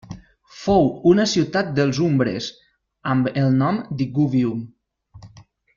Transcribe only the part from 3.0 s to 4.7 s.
amb el nom d'Iguvium.